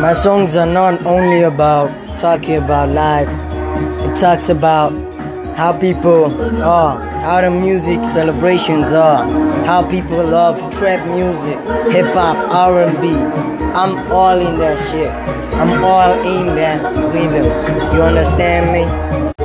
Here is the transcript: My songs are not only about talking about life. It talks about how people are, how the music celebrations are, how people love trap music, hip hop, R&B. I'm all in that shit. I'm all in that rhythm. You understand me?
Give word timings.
My 0.00 0.14
songs 0.14 0.56
are 0.56 0.64
not 0.64 1.04
only 1.04 1.42
about 1.42 1.90
talking 2.18 2.56
about 2.56 2.88
life. 2.88 3.28
It 4.08 4.18
talks 4.18 4.48
about 4.48 4.92
how 5.58 5.78
people 5.78 6.24
are, 6.62 6.98
how 7.20 7.42
the 7.42 7.50
music 7.50 8.02
celebrations 8.02 8.94
are, 8.94 9.28
how 9.66 9.86
people 9.86 10.24
love 10.24 10.56
trap 10.72 11.06
music, 11.06 11.58
hip 11.92 12.06
hop, 12.14 12.38
R&B. 12.50 13.10
I'm 13.76 14.10
all 14.10 14.38
in 14.40 14.58
that 14.58 14.78
shit. 14.90 15.12
I'm 15.60 15.84
all 15.84 16.12
in 16.26 16.46
that 16.56 16.80
rhythm. 17.12 17.44
You 17.94 18.02
understand 18.02 18.72
me? 18.72 19.39